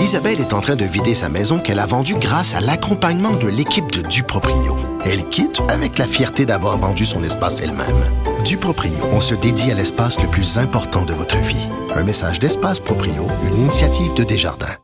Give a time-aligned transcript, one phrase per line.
[0.00, 3.48] Isabelle est en train de vider sa maison qu'elle a vendue grâce à l'accompagnement de
[3.48, 4.76] l'équipe de Duproprio.
[5.04, 8.02] Elle quitte avec la fierté d'avoir vendu son espace elle-même.
[8.42, 11.68] Duproprio, on se dédie à l'espace le plus important de votre vie.
[11.94, 14.76] Un message d'Espace Proprio, une initiative de Desjardins.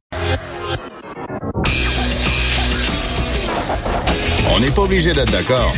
[4.54, 5.72] On n'est pas obligé d'être d'accord,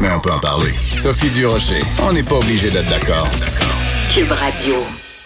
[0.00, 0.72] mais on peut en parler.
[0.92, 3.28] Sophie Durocher, on n'est pas obligé d'être d'accord.
[4.14, 4.76] Cube Radio.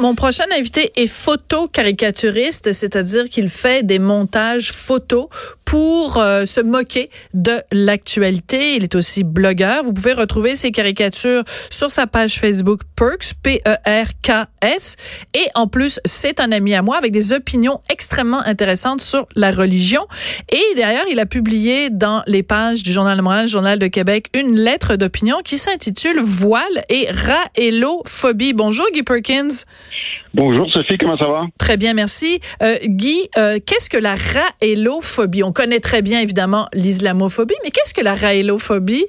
[0.05, 5.29] Mon prochain invité est photo-caricaturiste, c'est-à-dire qu'il fait des montages photos
[5.75, 8.77] pour euh, se moquer de l'actualité.
[8.77, 9.83] Il est aussi blogueur.
[9.83, 14.97] Vous pouvez retrouver ses caricatures sur sa page Facebook Perks, P-E-R-K-S.
[15.35, 19.51] Et en plus, c'est un ami à moi avec des opinions extrêmement intéressantes sur la
[19.51, 20.07] religion.
[20.49, 24.29] Et d'ailleurs, il a publié dans les pages du Journal de Montréal, Journal de Québec,
[24.33, 28.53] une lettre d'opinion qui s'intitule Voile et raélophobie.
[28.53, 29.65] Bonjour, Guy Perkins.
[30.35, 31.47] Bonjour Sophie, comment ça va?
[31.59, 32.41] Très bien, merci.
[32.61, 35.45] Euh, Guy, euh, qu'est-ce que la raélophobie?
[35.45, 39.07] On connaît très bien évidemment l'islamophobie, mais qu'est-ce que la raélophobie?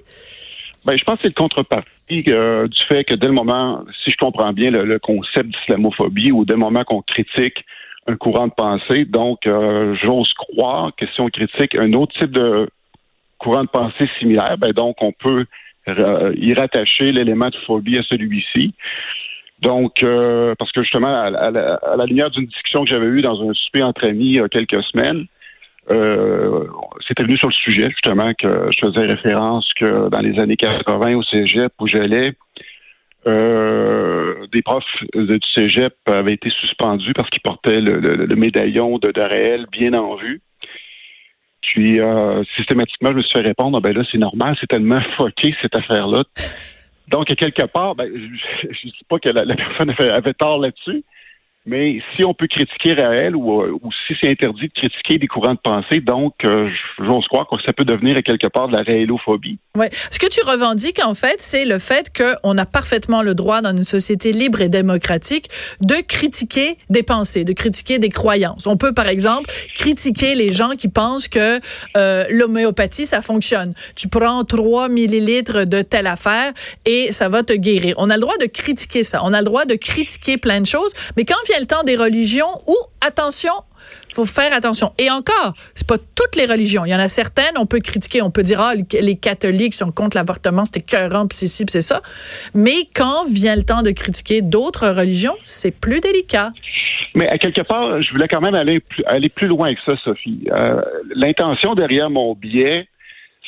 [0.86, 4.12] Ben, je pense que c'est le contrepartie euh, du fait que dès le moment, si
[4.12, 7.66] je comprends bien le, concept d'islamophobie, ou dès le moment qu'on critique
[8.08, 12.70] un courant de pensée, donc j'ose croire que si on critique un autre type de
[13.40, 15.46] courant de pensée similaire, ben donc on peut
[15.88, 18.76] y rattacher l'élément de phobie à celui-ci.
[19.62, 23.54] Donc, euh, parce que justement, à, la lumière d'une discussion que j'avais eue dans un
[23.54, 25.26] souper entre amis il y a quelques semaines,
[25.92, 26.66] euh,
[27.08, 31.16] c'était venu sur le sujet, justement, que je faisais référence que dans les années 80
[31.16, 32.34] au cégep où j'allais,
[33.28, 34.84] euh, des profs
[35.14, 40.42] du cégep avaient été suspendus parce qu'ils portaient le, médaillon de, de bien en vue.
[41.62, 45.56] Puis, euh, systématiquement, je me suis fait répondre, ben là, c'est normal, c'est tellement foqué,
[45.62, 46.24] cette affaire-là.
[47.08, 51.04] Donc, quelque part, ben, je ne dis pas que la, personne avait tort là-dessus,
[51.66, 55.28] mais si on peut critiquer Raël ou, euh, ou si c'est interdit de critiquer des
[55.28, 58.84] courants de pensée, donc euh, j'ose croire que ça peut devenir quelque part de la
[58.84, 59.58] réélophobie.
[59.76, 59.88] Oui.
[60.12, 63.76] Ce que tu revendiques, en fait, c'est le fait qu'on a parfaitement le droit dans
[63.76, 65.50] une société libre et démocratique
[65.82, 68.68] de critiquer des pensées, de critiquer des croyances.
[68.68, 71.60] On peut, par exemple, critiquer les gens qui pensent que
[71.98, 73.72] euh, l'homéopathie, ça fonctionne.
[73.96, 76.54] Tu prends 3 millilitres de telle affaire
[76.86, 77.96] et ça va te guérir.
[77.98, 79.22] On a le droit de critiquer ça.
[79.24, 81.96] On a le droit de critiquer plein de choses, mais quand vient le temps des
[81.96, 83.54] religions où, attention,
[84.14, 84.92] faut faire attention.
[84.98, 86.86] Et encore, c'est pas toutes les religions.
[86.86, 89.92] Il y en a certaines, on peut critiquer, on peut dire, ah, les catholiques sont
[89.92, 92.02] contre l'avortement, c'était écœurant, puis c'est ci, c'est ça.
[92.54, 96.52] Mais quand vient le temps de critiquer d'autres religions, c'est plus délicat.
[97.14, 99.96] Mais à quelque part, je voulais quand même aller plus, aller plus loin que ça,
[100.04, 100.48] Sophie.
[100.52, 100.82] Euh,
[101.14, 102.88] l'intention derrière mon biais,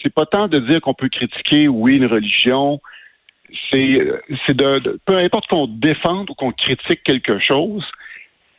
[0.04, 2.80] c'est pas tant de dire qu'on peut critiquer, oui, une religion,
[3.72, 7.86] c'est de, peu importe qu'on défende ou qu'on critique quelque chose,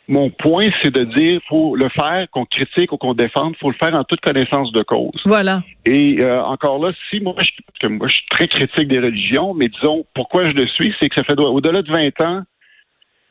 [0.08, 3.76] mon point, c'est de dire faut le faire, qu'on critique ou qu'on défende, faut le
[3.76, 5.20] faire en toute connaissance de cause.
[5.26, 5.60] Voilà.
[5.84, 9.68] Et euh, encore là, si moi je, moi je suis très critique des religions, mais
[9.68, 12.42] disons pourquoi je le suis, c'est que ça fait au-delà de 20 ans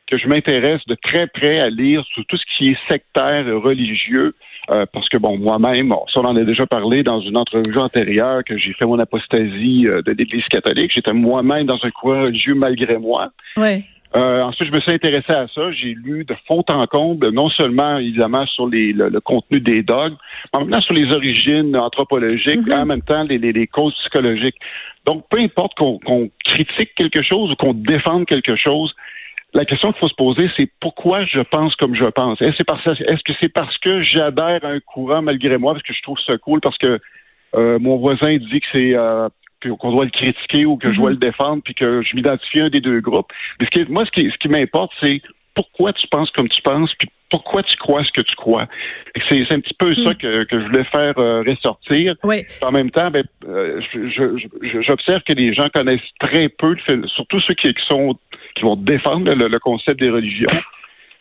[0.08, 4.36] que je m'intéresse de très près à lire sur tout ce qui est sectaire religieux,
[4.72, 8.44] euh, parce que bon, moi-même, ça on en a déjà parlé dans une entrevue antérieure
[8.46, 10.92] que j'ai fait mon apostasie euh, de l'Église catholique.
[10.94, 13.32] J'étais moi-même dans un courant religieux malgré moi.
[13.58, 13.84] Oui.
[14.16, 15.72] Euh, ensuite, je me suis intéressé à ça.
[15.72, 20.16] J'ai lu de fond en comble, non seulement évidemment sur les, le, contenu des dogmes,
[20.54, 23.94] mais en même temps sur les origines anthropologiques, et en même temps les, les, causes
[23.96, 24.56] psychologiques.
[25.06, 28.94] Donc, peu importe qu'on critique quelque chose ou qu'on défende quelque chose,
[29.54, 32.42] la question qu'il faut se poser, c'est pourquoi je pense comme je pense?
[32.42, 36.20] Est-ce que c'est parce que j'adhère à un courant malgré moi, parce que je trouve
[36.26, 37.00] ça cool, parce que
[37.56, 39.30] euh, mon voisin dit que c'est euh,
[39.62, 41.20] qu'on doit le critiquer ou que je dois mhm.
[41.20, 43.32] le défendre, puis que je m'identifie à un des deux groupes.
[43.60, 45.22] Mais ce qui, moi, ce qui, ce qui m'importe, c'est
[45.56, 48.68] pourquoi tu penses comme tu penses, puis pourquoi tu crois ce que tu crois.
[49.28, 50.18] C'est un petit peu ça mhm.
[50.18, 52.16] que, que, je voulais faire euh, ressortir.
[52.24, 52.44] Oui.
[52.62, 53.24] En même temps, ben,
[54.88, 56.76] j'observe que les gens connaissent très peu,
[57.08, 58.18] surtout ceux qui, qui sont
[58.58, 60.48] qui vont défendre le, concept des religions,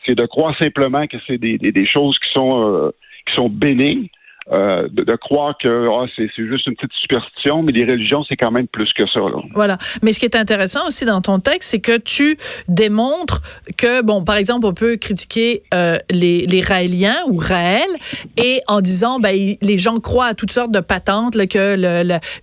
[0.07, 2.91] c'est de croire simplement que c'est des, des, choses qui sont euh,
[3.27, 4.09] qui sont bénignes.
[4.53, 8.53] Euh, de, croire que ah, c'est juste une petite superstition, mais les religions, c'est quand
[8.53, 9.19] même plus que ça.
[9.19, 9.43] Là.
[9.55, 9.77] Voilà.
[10.03, 12.39] Mais ce qui est intéressant aussi dans ton texte, c'est que tu
[12.69, 13.43] démontres
[13.77, 17.89] que, bon, par exemple, on peut critiquer euh, les, les Raéliens ou Raël,
[18.37, 21.77] et en disant, ben, les gens croient à toutes sortes de patentes, là, que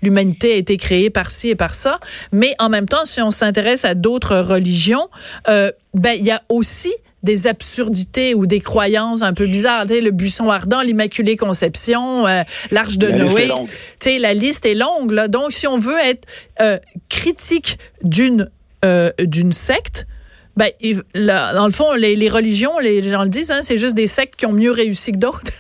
[0.01, 2.00] l'humanité a été créée par ci et par ça,
[2.33, 5.07] mais en même temps, si on s'intéresse à d'autres religions,
[5.47, 6.94] euh, ben, il y a aussi
[7.24, 9.86] des absurdités ou des croyances un peu bizarres.
[9.86, 13.50] le buisson ardent, l'Immaculée Conception, euh, l'Arche de Noé.
[14.20, 15.12] La liste est longue.
[15.12, 15.28] Là.
[15.28, 16.28] Donc, si on veut être
[16.62, 16.78] euh,
[17.10, 18.50] critique d'une
[18.86, 20.06] euh, d'une secte,
[20.58, 20.70] Ben,
[21.16, 24.46] dans le fond, les, religions, les gens le disent, hein, c'est juste des sectes qui
[24.46, 25.54] ont mieux réussi que d'autres.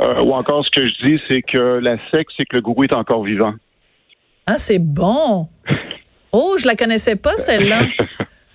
[0.00, 2.94] Ou encore, ce que je dis, c'est que la secte, c'est que le gourou est
[2.94, 3.54] encore vivant.
[4.46, 5.48] Ah, c'est bon.
[6.34, 7.82] Oh, je la connaissais pas, celle-là.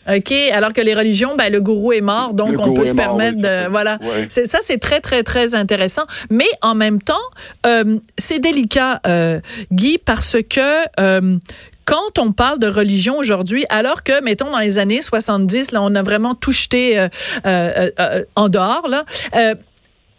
[0.10, 3.40] OK, alors que les religions, ben, le gourou est mort, donc on peut se permettre
[3.40, 3.70] de...
[3.70, 4.00] Voilà.
[4.30, 6.04] C'est, ça, c'est très, très, très intéressant.
[6.30, 7.16] Mais en même temps,
[7.66, 9.40] euh, c'est délicat, euh,
[9.72, 10.86] Guy, parce que...
[11.00, 11.38] Euh,
[11.86, 15.96] quand on parle de religion aujourd'hui, alors que, mettons, dans les années 70, là, on
[15.96, 17.08] a vraiment tout jeté euh,
[17.46, 19.06] euh, euh, en dehors, là,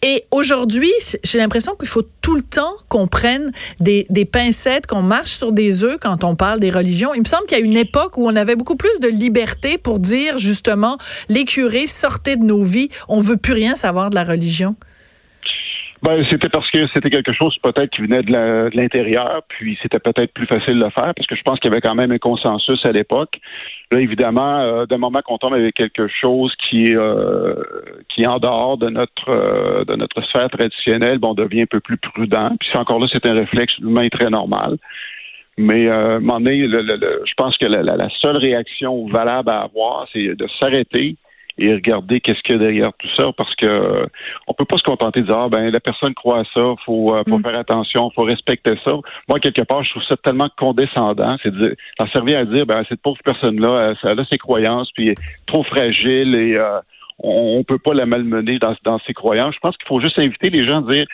[0.03, 0.93] et aujourd'hui,
[1.25, 3.50] j'ai l'impression qu'il faut tout le temps qu'on prenne
[3.81, 7.15] des, des pincettes, qu'on marche sur des œufs quand on parle des religions.
[7.15, 9.77] Il me semble qu'il y a une époque où on avait beaucoup plus de liberté
[9.77, 10.99] pour dire justement,
[11.29, 14.77] les curés, sortez de nos vies, on veut plus rien savoir de la religion.
[16.03, 20.33] Ben, c'était parce que c'était quelque chose peut-être qui venait de l'intérieur, puis c'était peut-être
[20.33, 22.19] plus facile de le faire, parce que je pense qu'il y avait quand même un
[22.19, 23.41] consensus à l'époque.
[23.91, 27.55] Là, évidemment, euh, d'un moment qu'on tombe avec quelque chose qui est euh,
[28.09, 31.67] qui est en dehors de notre euh, de notre sphère traditionnelle, bon, on devient un
[31.67, 32.50] peu plus prudent.
[32.61, 34.77] Puis encore là, c'est un réflexe humain très normal.
[35.59, 39.62] Mais euh, à un moment donné, je pense que la, la, seule réaction valable à
[39.62, 41.17] avoir, c'est de s'arrêter,
[41.59, 44.07] et regarder qu'est-ce qu'il y a derrière tout ça parce que euh,
[44.47, 47.15] on peut pas se contenter de dire ah, ben la personne croit à ça, faut
[47.15, 47.43] euh, faut mm.
[47.43, 48.93] faire attention, faut respecter ça.
[49.29, 52.83] Moi quelque part je trouve ça tellement condescendant, c'est de ça servir à dire ben
[52.89, 56.81] cette pauvre personne là, elle a ses croyances puis est trop fragile et euh,
[57.19, 59.55] on, on peut pas la malmener dans, dans ses croyances.
[59.55, 61.07] Je pense qu'il faut juste inviter les gens à dire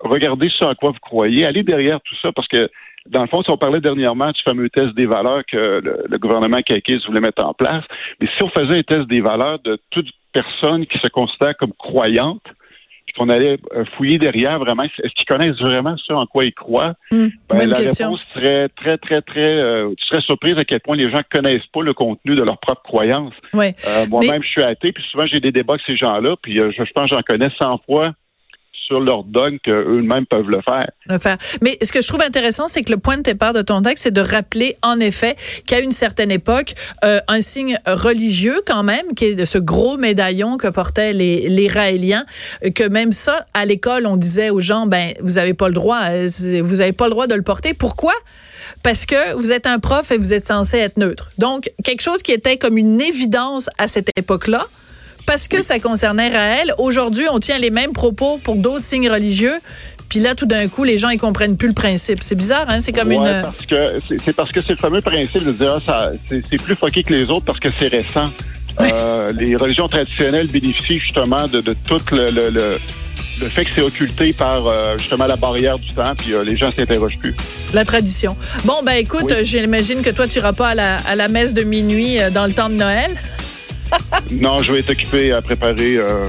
[0.00, 2.70] regardez ce à quoi vous croyez, allez derrière tout ça parce que
[3.10, 6.62] dans le fond, si on parlait dernièrement du fameux test des valeurs que le, gouvernement
[6.62, 7.84] Kakis voulait mettre en place,
[8.20, 11.72] mais si on faisait un test des valeurs de toute personne qui se considère comme
[11.72, 12.42] croyante,
[13.06, 16.54] puis qu'on allait euh, fouiller derrière vraiment, est-ce qu'ils connaissent vraiment ce en quoi ils
[16.54, 16.94] croient?
[17.10, 19.40] Hmm, ben, la réponse serait très, très, très.
[19.40, 22.58] Euh, tu serais surprise à quel point les gens connaissent pas le contenu de leur
[22.58, 23.34] propre croyance.
[23.52, 23.74] Ouais.
[23.88, 26.70] Euh, moi-même, je suis athée, puis souvent j'ai des débats avec ces gens-là, puis je,
[26.70, 28.12] je pense que j'en connais 100 fois
[28.90, 30.90] sur leur dogme qu'eux-mêmes peuvent le faire.
[31.06, 31.36] Le faire.
[31.62, 34.04] Mais ce que je trouve intéressant, c'est que le point de départ de ton texte,
[34.04, 39.14] c'est de rappeler en effet qu'à une certaine époque, euh, un signe religieux quand même,
[39.14, 42.26] qui est de ce gros médaillon que portaient les, les Raéliens,
[42.64, 45.74] euh, que même ça, à l'école, on disait aux gens, ben, vous avez pas le
[45.74, 46.26] droit, euh,
[46.62, 47.74] vous avez pas le droit de le porter.
[47.74, 48.12] Pourquoi?
[48.82, 51.32] parce que vous êtes un prof et vous êtes censé être neutre.
[51.38, 54.66] Donc, quelque chose qui était comme une évidence à cette époque-là,
[55.26, 56.74] parce que ça concernait Raël.
[56.78, 59.58] Aujourd'hui, on tient les mêmes propos pour d'autres signes religieux.
[60.08, 62.18] Puis là, tout d'un coup, les gens ils comprennent plus le principe.
[62.22, 62.80] C'est bizarre, hein?
[62.80, 63.22] C'est comme une.
[63.42, 66.74] Parce que c'est parce que c'est le fameux principe de dire ah, ça c'est plus
[66.74, 68.30] foqué que les autres parce que c'est récent.
[68.80, 72.78] Euh, les religions traditionnelles bénéficient justement de, tout le, le,
[73.48, 76.70] fait que c'est occulté par euh, justement la barrière du temps, puis euh, les gens
[76.76, 77.34] s'interrogent plus.
[77.72, 78.36] La tradition.
[78.64, 81.62] Bon, ben écoute, j'imagine que toi, tu iras pas à la, à la messe de
[81.62, 83.10] minuit dans le temps de Noël
[84.30, 86.26] non, je vais être occupé à préparer euh,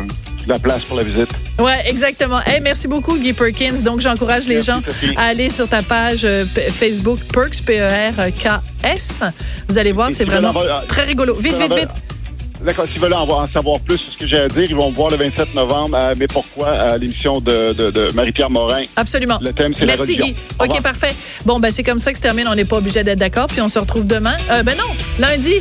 [0.47, 1.29] la place pour la visite.
[1.59, 2.39] Oui, exactement.
[2.61, 3.81] merci beaucoup, Guy Perkins.
[3.83, 4.81] Donc, j'encourage les gens
[5.15, 9.23] à aller sur ta page euh, Facebook Perks, P-E-R-K-S.
[9.67, 11.35] Vous allez voir, c'est vraiment euh, très rigolo.
[11.35, 11.89] Vite, vite, vite.
[12.63, 14.95] D'accord, s'ils veulent en, savoir plus sur ce que j'ai à dire, ils vont me
[14.95, 18.83] voir le 27 novembre à Mais pourquoi à l'émission de, Marie-Pierre Morin.
[18.95, 19.39] Absolument.
[19.41, 20.27] Le thème, c'est la religion.
[20.27, 20.35] Guy.
[20.59, 21.15] OK, parfait.
[21.43, 22.47] Bon, ben c'est comme ça que se termine.
[22.47, 23.47] On n'est pas obligé d'être d'accord.
[23.47, 24.35] Puis on se retrouve demain.
[24.47, 25.55] ben non, lundi.